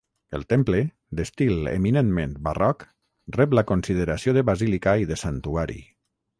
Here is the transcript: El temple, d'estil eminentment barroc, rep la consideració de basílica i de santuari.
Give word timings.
El 0.35 0.43
temple, 0.53 0.77
d'estil 1.19 1.69
eminentment 1.73 2.33
barroc, 2.49 2.87
rep 3.37 3.55
la 3.59 3.67
consideració 3.75 4.37
de 4.39 4.47
basílica 4.51 4.99
i 5.05 5.09
de 5.13 5.23
santuari. 5.27 5.81